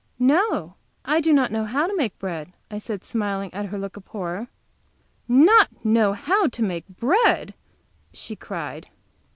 "No, 0.17 0.73
I 1.05 1.21
do 1.21 1.31
not 1.31 1.51
know 1.51 1.65
how 1.65 1.85
to 1.85 1.95
make 1.95 2.17
bread," 2.17 2.53
I 2.71 2.79
said, 2.79 3.03
smiling 3.03 3.53
at 3.53 3.67
her 3.67 3.77
look 3.77 3.97
of 3.97 4.07
horror. 4.07 4.47
"Not 5.27 5.85
know 5.85 6.13
how 6.13 6.47
to 6.47 6.63
make 6.63 6.87
bread?" 6.87 7.53
she 8.11 8.35
cried. 8.35 8.87